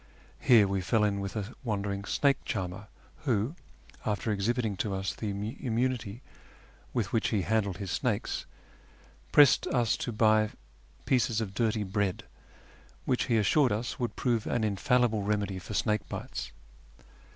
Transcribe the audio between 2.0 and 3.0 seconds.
snake charmer,